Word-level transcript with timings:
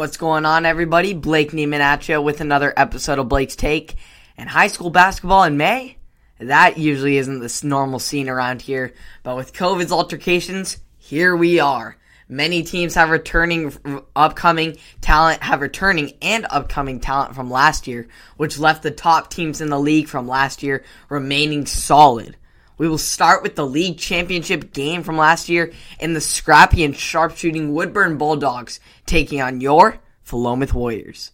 What's 0.00 0.16
going 0.16 0.46
on, 0.46 0.64
everybody? 0.64 1.12
Blake 1.12 1.50
Neiman 1.50 1.80
at 1.80 2.08
you 2.08 2.22
with 2.22 2.40
another 2.40 2.72
episode 2.74 3.18
of 3.18 3.28
Blake's 3.28 3.54
Take. 3.54 3.96
And 4.38 4.48
high 4.48 4.68
school 4.68 4.88
basketball 4.88 5.42
in 5.42 5.58
May? 5.58 5.98
That 6.38 6.78
usually 6.78 7.18
isn't 7.18 7.40
the 7.40 7.60
normal 7.64 7.98
scene 7.98 8.30
around 8.30 8.62
here, 8.62 8.94
but 9.22 9.36
with 9.36 9.52
COVID's 9.52 9.92
altercations, 9.92 10.78
here 10.96 11.36
we 11.36 11.60
are. 11.60 11.98
Many 12.30 12.62
teams 12.62 12.94
have 12.94 13.10
returning 13.10 13.74
upcoming 14.16 14.78
talent, 15.02 15.42
have 15.42 15.60
returning 15.60 16.14
and 16.22 16.46
upcoming 16.48 17.00
talent 17.00 17.34
from 17.34 17.50
last 17.50 17.86
year, 17.86 18.08
which 18.38 18.58
left 18.58 18.82
the 18.82 18.90
top 18.90 19.28
teams 19.28 19.60
in 19.60 19.68
the 19.68 19.78
league 19.78 20.08
from 20.08 20.26
last 20.26 20.62
year 20.62 20.82
remaining 21.10 21.66
solid. 21.66 22.38
We 22.80 22.88
will 22.88 22.96
start 22.96 23.42
with 23.42 23.56
the 23.56 23.66
league 23.66 23.98
championship 23.98 24.72
game 24.72 25.02
from 25.02 25.18
last 25.18 25.50
year 25.50 25.70
in 25.98 26.14
the 26.14 26.20
scrappy 26.22 26.82
and 26.82 26.96
sharpshooting 26.96 27.74
Woodburn 27.74 28.16
Bulldogs 28.16 28.80
taking 29.04 29.42
on 29.42 29.60
your 29.60 29.98
Philomath 30.26 30.72
Warriors. 30.72 31.32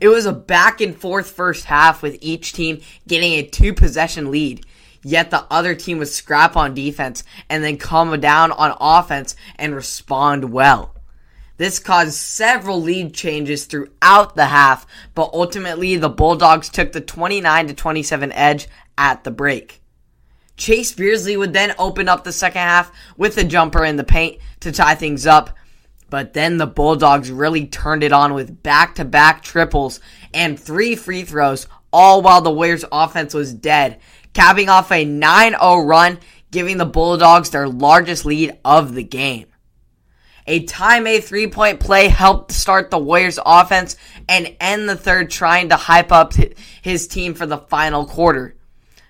It 0.00 0.08
was 0.08 0.24
a 0.24 0.32
back 0.32 0.80
and 0.80 0.96
forth 0.96 1.30
first 1.30 1.66
half 1.66 2.00
with 2.00 2.16
each 2.22 2.54
team 2.54 2.80
getting 3.06 3.34
a 3.34 3.42
two 3.42 3.74
possession 3.74 4.30
lead. 4.30 4.64
Yet 5.02 5.30
the 5.30 5.44
other 5.50 5.74
team 5.74 5.98
would 5.98 6.08
scrap 6.08 6.56
on 6.56 6.72
defense 6.72 7.22
and 7.50 7.62
then 7.62 7.76
come 7.76 8.18
down 8.18 8.50
on 8.50 8.74
offense 8.80 9.36
and 9.56 9.74
respond 9.74 10.52
well. 10.54 10.94
This 11.58 11.78
caused 11.78 12.14
several 12.14 12.80
lead 12.80 13.12
changes 13.12 13.66
throughout 13.66 14.36
the 14.36 14.46
half, 14.46 14.86
but 15.14 15.34
ultimately 15.34 15.96
the 15.96 16.08
Bulldogs 16.08 16.70
took 16.70 16.92
the 16.92 17.02
29 17.02 17.76
27 17.76 18.32
edge 18.32 18.68
at 18.96 19.24
the 19.24 19.30
break. 19.30 19.82
Chase 20.58 20.92
Beardsley 20.92 21.36
would 21.36 21.52
then 21.52 21.74
open 21.78 22.08
up 22.08 22.24
the 22.24 22.32
second 22.32 22.60
half 22.60 22.92
with 23.16 23.38
a 23.38 23.44
jumper 23.44 23.84
in 23.84 23.96
the 23.96 24.04
paint 24.04 24.40
to 24.60 24.72
tie 24.72 24.96
things 24.96 25.26
up. 25.26 25.56
But 26.10 26.32
then 26.32 26.56
the 26.56 26.66
Bulldogs 26.66 27.30
really 27.30 27.66
turned 27.66 28.02
it 28.02 28.12
on 28.12 28.34
with 28.34 28.62
back 28.62 28.96
to 28.96 29.04
back 29.04 29.42
triples 29.42 30.00
and 30.34 30.58
three 30.58 30.96
free 30.96 31.22
throws, 31.22 31.68
all 31.92 32.22
while 32.22 32.40
the 32.40 32.50
Warriors 32.50 32.84
offense 32.90 33.34
was 33.34 33.54
dead, 33.54 34.00
capping 34.34 34.68
off 34.68 34.90
a 34.90 35.04
9 35.04 35.52
0 35.52 35.80
run, 35.80 36.18
giving 36.50 36.76
the 36.76 36.86
Bulldogs 36.86 37.50
their 37.50 37.68
largest 37.68 38.24
lead 38.24 38.58
of 38.64 38.94
the 38.94 39.04
game. 39.04 39.46
A 40.46 40.64
time 40.64 41.06
A 41.06 41.20
three 41.20 41.46
point 41.46 41.78
play 41.78 42.08
helped 42.08 42.52
start 42.52 42.90
the 42.90 42.98
Warriors 42.98 43.38
offense 43.44 43.96
and 44.28 44.56
end 44.58 44.88
the 44.88 44.96
third 44.96 45.30
trying 45.30 45.68
to 45.68 45.76
hype 45.76 46.10
up 46.10 46.32
his 46.80 47.06
team 47.06 47.34
for 47.34 47.44
the 47.44 47.58
final 47.58 48.06
quarter. 48.06 48.57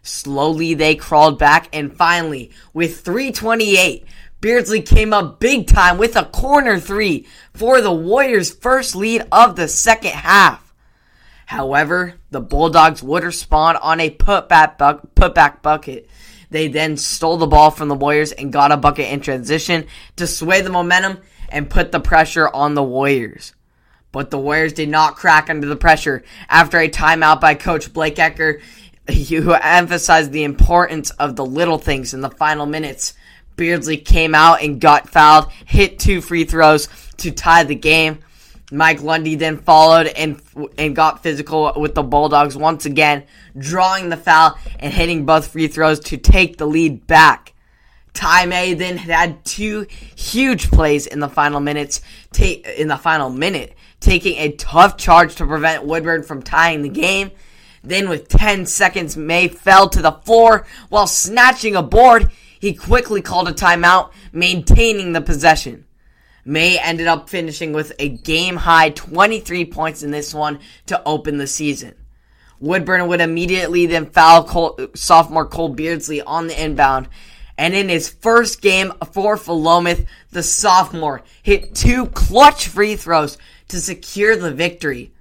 Slowly 0.02 0.74
they 0.74 0.94
crawled 0.94 1.38
back 1.38 1.68
and 1.72 1.94
finally, 1.96 2.50
with 2.72 3.00
328, 3.00 4.04
Beardsley 4.40 4.82
came 4.82 5.12
up 5.12 5.40
big 5.40 5.66
time 5.66 5.98
with 5.98 6.14
a 6.16 6.24
corner 6.24 6.78
three 6.78 7.26
for 7.52 7.80
the 7.80 7.92
Warriors' 7.92 8.54
first 8.54 8.94
lead 8.94 9.26
of 9.32 9.56
the 9.56 9.66
second 9.66 10.12
half. 10.12 10.72
However, 11.46 12.14
the 12.30 12.40
Bulldogs 12.40 13.02
would 13.02 13.24
respond 13.24 13.78
on 13.80 14.00
a 14.00 14.10
putback, 14.10 14.78
bu- 14.78 15.08
putback 15.16 15.62
bucket. 15.62 16.08
They 16.50 16.68
then 16.68 16.96
stole 16.96 17.36
the 17.36 17.46
ball 17.46 17.70
from 17.70 17.88
the 17.88 17.94
Warriors 17.94 18.32
and 18.32 18.52
got 18.52 18.70
a 18.70 18.76
bucket 18.76 19.10
in 19.10 19.20
transition 19.20 19.86
to 20.16 20.26
sway 20.26 20.60
the 20.60 20.70
momentum 20.70 21.18
and 21.48 21.70
put 21.70 21.90
the 21.90 22.00
pressure 22.00 22.48
on 22.48 22.74
the 22.74 22.82
Warriors. 22.82 23.54
But 24.12 24.30
the 24.30 24.38
Warriors 24.38 24.72
did 24.72 24.88
not 24.88 25.16
crack 25.16 25.50
under 25.50 25.66
the 25.66 25.76
pressure 25.76 26.22
after 26.48 26.78
a 26.78 26.88
timeout 26.88 27.40
by 27.40 27.54
coach 27.54 27.92
Blake 27.92 28.16
Ecker 28.16 28.60
who 29.28 29.52
emphasized 29.52 30.32
the 30.32 30.44
importance 30.44 31.10
of 31.12 31.36
the 31.36 31.44
little 31.44 31.78
things 31.78 32.14
in 32.14 32.20
the 32.20 32.30
final 32.30 32.66
minutes. 32.66 33.14
Beardsley 33.56 33.96
came 33.96 34.34
out 34.34 34.62
and 34.62 34.80
got 34.80 35.08
fouled, 35.08 35.50
hit 35.66 35.98
two 35.98 36.20
free 36.20 36.44
throws 36.44 36.88
to 37.18 37.30
tie 37.30 37.64
the 37.64 37.74
game. 37.74 38.20
Mike 38.70 39.02
Lundy 39.02 39.34
then 39.34 39.56
followed 39.56 40.08
and 40.08 40.40
and 40.76 40.94
got 40.94 41.22
physical 41.22 41.72
with 41.76 41.94
the 41.94 42.02
Bulldogs 42.02 42.56
once 42.56 42.84
again, 42.84 43.24
drawing 43.56 44.10
the 44.10 44.16
foul 44.16 44.58
and 44.78 44.92
hitting 44.92 45.24
both 45.24 45.48
free 45.48 45.68
throws 45.68 46.00
to 46.00 46.18
take 46.18 46.58
the 46.58 46.66
lead 46.66 47.06
back. 47.06 47.54
Ty 48.12 48.46
May 48.46 48.74
then 48.74 48.98
had 48.98 49.44
two 49.44 49.86
huge 50.14 50.70
plays 50.70 51.06
in 51.06 51.20
the 51.20 51.28
final 51.28 51.60
minutes, 51.60 52.02
ta- 52.32 52.60
in 52.76 52.88
the 52.88 52.96
final 52.96 53.30
minute, 53.30 53.74
taking 54.00 54.36
a 54.36 54.52
tough 54.52 54.98
charge 54.98 55.36
to 55.36 55.46
prevent 55.46 55.84
Woodburn 55.84 56.22
from 56.22 56.42
tying 56.42 56.82
the 56.82 56.88
game 56.88 57.30
then, 57.82 58.08
with 58.08 58.28
10 58.28 58.66
seconds, 58.66 59.16
May 59.16 59.48
fell 59.48 59.88
to 59.90 60.02
the 60.02 60.12
floor 60.12 60.66
while 60.88 61.06
snatching 61.06 61.76
a 61.76 61.82
board. 61.82 62.30
He 62.60 62.74
quickly 62.74 63.22
called 63.22 63.48
a 63.48 63.52
timeout, 63.52 64.10
maintaining 64.32 65.12
the 65.12 65.20
possession. 65.20 65.84
May 66.44 66.78
ended 66.78 67.06
up 67.06 67.28
finishing 67.28 67.72
with 67.72 67.92
a 67.98 68.08
game 68.08 68.56
high 68.56 68.90
23 68.90 69.66
points 69.66 70.02
in 70.02 70.10
this 70.10 70.34
one 70.34 70.60
to 70.86 71.02
open 71.04 71.38
the 71.38 71.46
season. 71.46 71.94
Woodburn 72.60 73.06
would 73.06 73.20
immediately 73.20 73.86
then 73.86 74.06
foul 74.06 74.44
Cole, 74.44 74.78
sophomore 74.94 75.46
Cole 75.46 75.68
Beardsley 75.68 76.22
on 76.22 76.46
the 76.46 76.60
inbound. 76.60 77.08
And 77.56 77.74
in 77.74 77.88
his 77.88 78.08
first 78.08 78.62
game 78.62 78.92
for 79.12 79.36
Philomath, 79.36 80.06
the 80.30 80.42
sophomore 80.42 81.22
hit 81.42 81.74
two 81.74 82.06
clutch 82.06 82.68
free 82.68 82.96
throws 82.96 83.36
to 83.68 83.80
secure 83.80 84.36
the 84.36 84.52
victory. 84.52 85.12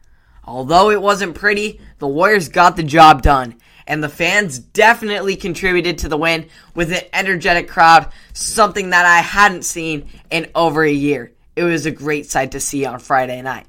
Although 0.48 0.92
it 0.92 1.02
wasn't 1.02 1.36
pretty, 1.36 1.82
the 2.00 2.08
Warriors 2.08 2.48
got 2.48 2.78
the 2.78 2.84
job 2.84 3.22
done, 3.22 3.56
and 3.86 4.02
the 4.02 4.08
fans 4.08 4.58
definitely 4.58 5.36
contributed 5.36 5.98
to 6.00 6.10
the 6.10 6.18
win 6.18 6.48
with 6.74 6.94
an 6.94 7.04
energetic 7.12 7.68
crowd, 7.68 8.10
something 8.32 8.92
that 8.92 9.06
I 9.06 9.20
hadn't 9.20 9.66
seen 9.66 10.08
in 10.32 10.50
over 10.56 10.84
a 10.84 10.92
year. 10.92 11.34
It 11.58 11.64
was 11.64 11.86
a 11.86 11.92
great 11.92 12.28
sight 12.28 12.52
to 12.52 12.62
see 12.62 12.86
on 12.86 13.00
Friday 13.00 13.42
night. 13.42 13.66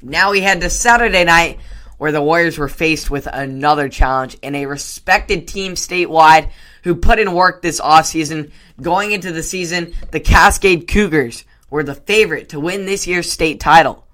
Now 0.00 0.30
we 0.30 0.40
head 0.40 0.62
to 0.62 0.70
Saturday 0.70 1.24
night, 1.24 1.58
where 1.98 2.12
the 2.12 2.22
Warriors 2.22 2.56
were 2.56 2.68
faced 2.68 3.10
with 3.10 3.26
another 3.26 3.90
challenge 3.90 4.38
in 4.40 4.54
a 4.54 4.66
respected 4.66 5.46
team 5.46 5.74
statewide 5.74 6.50
who 6.82 6.94
put 6.94 7.18
in 7.18 7.34
work 7.34 7.60
this 7.60 7.80
offseason. 7.80 8.52
Going 8.80 9.12
into 9.12 9.32
the 9.32 9.42
season, 9.42 9.92
the 10.10 10.20
Cascade 10.20 10.88
Cougars 10.88 11.44
were 11.68 11.82
the 11.82 11.94
favorite 11.94 12.48
to 12.50 12.60
win 12.60 12.86
this 12.86 13.06
year's 13.06 13.30
state 13.30 13.60
title. 13.60 14.06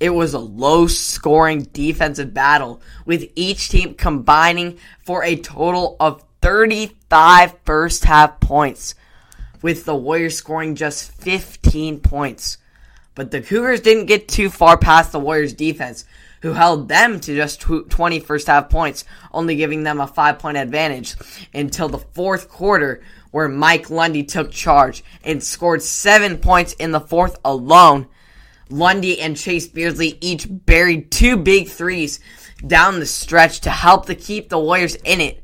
It 0.00 0.10
was 0.10 0.34
a 0.34 0.38
low 0.38 0.86
scoring 0.86 1.62
defensive 1.72 2.34
battle, 2.34 2.82
with 3.04 3.30
each 3.34 3.68
team 3.68 3.94
combining 3.94 4.78
for 5.04 5.22
a 5.22 5.36
total 5.36 5.96
of 6.00 6.24
35 6.42 7.54
first 7.64 8.04
half 8.04 8.40
points, 8.40 8.94
with 9.62 9.84
the 9.84 9.94
Warriors 9.94 10.36
scoring 10.36 10.74
just 10.74 11.12
15 11.12 12.00
points. 12.00 12.58
But 13.14 13.30
the 13.30 13.40
Cougars 13.40 13.80
didn't 13.80 14.06
get 14.06 14.26
too 14.26 14.50
far 14.50 14.76
past 14.76 15.12
the 15.12 15.20
Warriors 15.20 15.52
defense, 15.52 16.04
who 16.42 16.52
held 16.52 16.88
them 16.88 17.20
to 17.20 17.34
just 17.34 17.60
20 17.60 18.20
first 18.20 18.48
half 18.48 18.68
points, 18.68 19.04
only 19.32 19.56
giving 19.56 19.84
them 19.84 20.00
a 20.00 20.06
five 20.06 20.40
point 20.40 20.56
advantage 20.56 21.14
until 21.54 21.88
the 21.88 21.98
fourth 21.98 22.48
quarter, 22.48 23.00
where 23.30 23.48
Mike 23.48 23.88
Lundy 23.88 24.24
took 24.24 24.50
charge 24.50 25.04
and 25.22 25.42
scored 25.42 25.82
seven 25.82 26.38
points 26.38 26.72
in 26.74 26.90
the 26.90 27.00
fourth 27.00 27.38
alone 27.44 28.08
Lundy 28.70 29.20
and 29.20 29.36
Chase 29.36 29.66
Beardsley 29.66 30.18
each 30.20 30.46
buried 30.48 31.10
two 31.10 31.36
big 31.36 31.68
threes 31.68 32.20
down 32.66 33.00
the 33.00 33.06
stretch 33.06 33.60
to 33.60 33.70
help 33.70 34.06
to 34.06 34.14
keep 34.14 34.48
the 34.48 34.58
Warriors 34.58 34.94
in 34.96 35.20
it. 35.20 35.42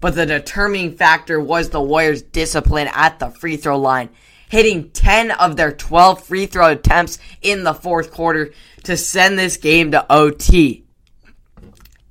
But 0.00 0.14
the 0.14 0.26
determining 0.26 0.96
factor 0.96 1.40
was 1.40 1.70
the 1.70 1.80
Warriors' 1.80 2.22
discipline 2.22 2.88
at 2.92 3.18
the 3.18 3.30
free 3.30 3.56
throw 3.56 3.78
line, 3.78 4.10
hitting 4.48 4.90
10 4.90 5.30
of 5.30 5.56
their 5.56 5.72
12 5.72 6.24
free 6.24 6.46
throw 6.46 6.70
attempts 6.70 7.18
in 7.40 7.64
the 7.64 7.74
fourth 7.74 8.10
quarter 8.10 8.52
to 8.84 8.96
send 8.96 9.38
this 9.38 9.56
game 9.56 9.92
to 9.92 10.12
OT. 10.12 10.84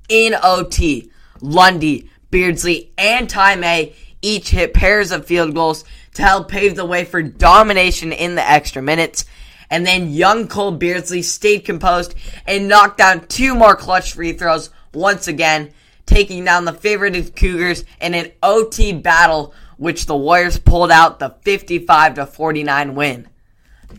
In 0.08 0.34
OT, 0.42 1.10
Lundy, 1.40 2.10
Beardsley, 2.30 2.92
and 2.96 3.28
Ty 3.28 3.56
May 3.56 3.94
each 4.22 4.50
hit 4.50 4.72
pairs 4.72 5.12
of 5.12 5.26
field 5.26 5.54
goals 5.54 5.84
to 6.14 6.22
help 6.22 6.48
pave 6.48 6.76
the 6.76 6.84
way 6.84 7.04
for 7.04 7.22
domination 7.22 8.12
in 8.12 8.34
the 8.34 8.48
extra 8.48 8.80
minutes 8.80 9.24
and 9.72 9.86
then 9.86 10.10
young 10.10 10.48
Cole 10.48 10.72
Beardsley 10.72 11.22
stayed 11.22 11.64
composed 11.64 12.14
and 12.46 12.68
knocked 12.68 12.98
down 12.98 13.26
two 13.26 13.54
more 13.54 13.74
clutch 13.74 14.12
free 14.12 14.34
throws 14.34 14.68
once 14.92 15.28
again, 15.28 15.72
taking 16.04 16.44
down 16.44 16.66
the 16.66 16.74
favorited 16.74 17.34
Cougars 17.34 17.82
in 17.98 18.12
an 18.12 18.30
OT 18.42 18.92
battle, 18.92 19.54
which 19.78 20.04
the 20.04 20.14
Warriors 20.14 20.58
pulled 20.58 20.90
out 20.90 21.18
the 21.18 21.30
55 21.40 22.16
to 22.16 22.26
49 22.26 22.94
win. 22.94 23.28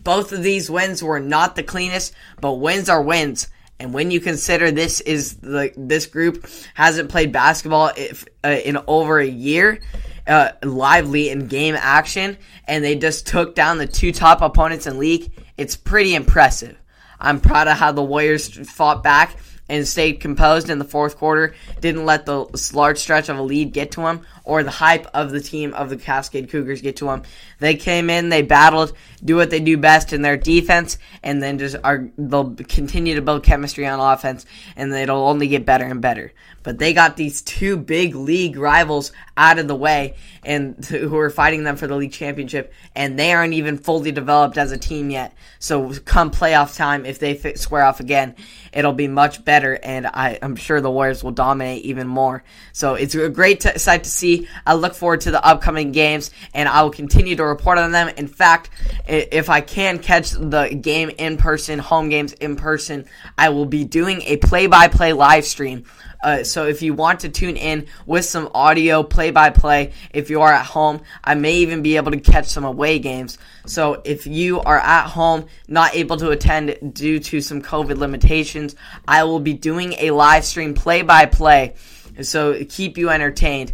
Both 0.04 0.30
of 0.30 0.44
these 0.44 0.70
wins 0.70 1.02
were 1.02 1.18
not 1.18 1.56
the 1.56 1.64
cleanest, 1.64 2.14
but 2.40 2.52
wins 2.52 2.88
are 2.88 3.02
wins. 3.02 3.48
And 3.80 3.92
when 3.92 4.12
you 4.12 4.20
consider 4.20 4.70
this 4.70 5.00
is 5.00 5.38
the 5.38 5.72
this 5.76 6.06
group 6.06 6.48
hasn't 6.74 7.10
played 7.10 7.32
basketball 7.32 7.90
if, 7.96 8.24
uh, 8.44 8.60
in 8.64 8.78
over 8.86 9.18
a 9.18 9.26
year, 9.26 9.80
uh, 10.26 10.50
lively 10.62 11.30
in 11.30 11.48
game 11.48 11.74
action, 11.76 12.38
and 12.66 12.84
they 12.84 12.94
just 12.94 13.26
took 13.26 13.56
down 13.56 13.78
the 13.78 13.86
two 13.86 14.12
top 14.12 14.40
opponents 14.40 14.86
in 14.86 14.98
league. 14.98 15.32
It's 15.56 15.76
pretty 15.76 16.14
impressive. 16.14 16.76
I'm 17.20 17.40
proud 17.40 17.68
of 17.68 17.78
how 17.78 17.92
the 17.92 18.02
Warriors 18.02 18.48
fought 18.68 19.02
back 19.02 19.36
and 19.68 19.86
stayed 19.86 20.20
composed 20.20 20.68
in 20.68 20.78
the 20.78 20.84
fourth 20.84 21.16
quarter, 21.16 21.54
didn't 21.80 22.04
let 22.04 22.26
the 22.26 22.44
large 22.74 22.98
stretch 22.98 23.28
of 23.28 23.38
a 23.38 23.42
lead 23.42 23.72
get 23.72 23.92
to 23.92 24.02
them 24.02 24.26
or 24.44 24.62
the 24.62 24.70
hype 24.70 25.06
of 25.14 25.30
the 25.30 25.40
team 25.40 25.72
of 25.72 25.88
the 25.88 25.96
Cascade 25.96 26.50
Cougars 26.50 26.82
get 26.82 26.96
to 26.96 27.06
them. 27.06 27.22
They 27.60 27.74
came 27.74 28.10
in, 28.10 28.28
they 28.28 28.42
battled, 28.42 28.92
do 29.24 29.36
what 29.36 29.50
they 29.50 29.60
do 29.60 29.76
best 29.76 30.12
in 30.12 30.22
their 30.22 30.36
defense, 30.36 30.98
and 31.22 31.42
then 31.42 31.58
just 31.58 31.76
are 31.82 32.10
they'll 32.18 32.54
continue 32.54 33.14
to 33.14 33.22
build 33.22 33.42
chemistry 33.42 33.86
on 33.86 34.00
offense, 34.00 34.44
and 34.76 34.92
it'll 34.92 35.26
only 35.26 35.48
get 35.48 35.64
better 35.64 35.84
and 35.84 36.00
better. 36.00 36.32
But 36.62 36.78
they 36.78 36.94
got 36.94 37.16
these 37.16 37.42
two 37.42 37.76
big 37.76 38.14
league 38.14 38.56
rivals 38.56 39.12
out 39.36 39.58
of 39.58 39.68
the 39.68 39.76
way, 39.76 40.16
and 40.44 40.82
who 40.84 41.16
are 41.18 41.30
fighting 41.30 41.64
them 41.64 41.76
for 41.76 41.86
the 41.86 41.96
league 41.96 42.12
championship, 42.12 42.72
and 42.94 43.18
they 43.18 43.32
aren't 43.32 43.54
even 43.54 43.78
fully 43.78 44.12
developed 44.12 44.56
as 44.56 44.72
a 44.72 44.78
team 44.78 45.10
yet. 45.10 45.34
So 45.58 45.92
come 46.04 46.30
playoff 46.30 46.76
time, 46.76 47.04
if 47.04 47.18
they 47.18 47.34
fit, 47.34 47.58
square 47.58 47.84
off 47.84 48.00
again, 48.00 48.34
it'll 48.72 48.92
be 48.92 49.08
much 49.08 49.44
better, 49.44 49.78
and 49.82 50.06
I, 50.06 50.38
am 50.42 50.56
sure 50.56 50.80
the 50.80 50.90
Warriors 50.90 51.22
will 51.22 51.32
dominate 51.32 51.84
even 51.84 52.06
more. 52.06 52.44
So 52.72 52.94
it's 52.94 53.14
a 53.14 53.28
great 53.28 53.60
t- 53.60 53.78
sight 53.78 54.04
to 54.04 54.10
see. 54.10 54.48
I 54.66 54.74
look 54.74 54.94
forward 54.94 55.22
to 55.22 55.30
the 55.30 55.44
upcoming 55.44 55.92
games, 55.92 56.30
and 56.54 56.68
I 56.68 56.82
will 56.82 56.90
continue 56.90 57.36
to 57.36 57.44
report 57.44 57.78
on 57.78 57.92
them. 57.92 58.08
In 58.08 58.28
fact, 58.28 58.70
if 59.14 59.50
I 59.50 59.60
can 59.60 59.98
catch 59.98 60.30
the 60.30 60.68
game 60.68 61.10
in 61.10 61.36
person, 61.36 61.78
home 61.78 62.08
games 62.08 62.32
in 62.34 62.56
person, 62.56 63.06
I 63.36 63.50
will 63.50 63.66
be 63.66 63.84
doing 63.84 64.22
a 64.22 64.36
play-by-play 64.36 65.12
live 65.12 65.44
stream. 65.44 65.84
Uh, 66.22 66.42
so 66.42 66.66
if 66.66 66.80
you 66.80 66.94
want 66.94 67.20
to 67.20 67.28
tune 67.28 67.56
in 67.56 67.86
with 68.06 68.24
some 68.24 68.50
audio 68.54 69.02
play 69.02 69.30
by 69.30 69.50
play, 69.50 69.92
if 70.12 70.30
you 70.30 70.40
are 70.40 70.52
at 70.52 70.64
home, 70.64 71.02
I 71.22 71.34
may 71.34 71.56
even 71.56 71.82
be 71.82 71.96
able 71.96 72.12
to 72.12 72.20
catch 72.20 72.46
some 72.46 72.64
away 72.64 72.98
games. 72.98 73.36
So 73.66 74.00
if 74.04 74.26
you 74.26 74.60
are 74.60 74.78
at 74.78 75.06
home, 75.06 75.46
not 75.68 75.94
able 75.94 76.16
to 76.16 76.30
attend 76.30 76.94
due 76.94 77.18
to 77.20 77.40
some 77.42 77.60
COVID 77.60 77.98
limitations, 77.98 78.74
I 79.06 79.24
will 79.24 79.40
be 79.40 79.52
doing 79.52 79.94
a 79.98 80.12
live 80.12 80.44
stream 80.44 80.72
play 80.72 81.02
by 81.02 81.26
play. 81.26 81.74
So 82.22 82.64
keep 82.64 82.96
you 82.96 83.10
entertained 83.10 83.72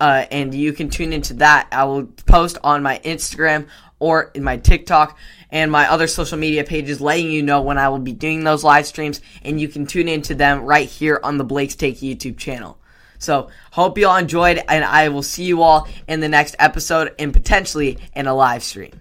uh, 0.00 0.26
and 0.30 0.54
you 0.54 0.72
can 0.72 0.88
tune 0.90 1.12
into 1.12 1.34
that. 1.34 1.68
I 1.70 1.84
will 1.84 2.06
post 2.26 2.58
on 2.64 2.82
my 2.82 3.00
Instagram 3.04 3.68
or 4.02 4.32
in 4.34 4.42
my 4.42 4.56
TikTok 4.56 5.16
and 5.48 5.70
my 5.70 5.88
other 5.88 6.08
social 6.08 6.36
media 6.36 6.64
pages 6.64 7.00
letting 7.00 7.30
you 7.30 7.40
know 7.40 7.62
when 7.62 7.78
I 7.78 7.88
will 7.88 8.00
be 8.00 8.12
doing 8.12 8.42
those 8.42 8.64
live 8.64 8.84
streams, 8.84 9.20
and 9.44 9.60
you 9.60 9.68
can 9.68 9.86
tune 9.86 10.08
into 10.08 10.34
them 10.34 10.62
right 10.62 10.88
here 10.88 11.20
on 11.22 11.38
the 11.38 11.44
Blake's 11.44 11.76
Take 11.76 11.98
YouTube 11.98 12.36
channel. 12.36 12.78
So, 13.18 13.48
hope 13.70 13.96
you 13.96 14.08
all 14.08 14.16
enjoyed, 14.16 14.60
and 14.68 14.84
I 14.84 15.08
will 15.10 15.22
see 15.22 15.44
you 15.44 15.62
all 15.62 15.86
in 16.08 16.18
the 16.18 16.28
next 16.28 16.56
episode 16.58 17.14
and 17.20 17.32
potentially 17.32 17.98
in 18.16 18.26
a 18.26 18.34
live 18.34 18.64
stream. 18.64 19.00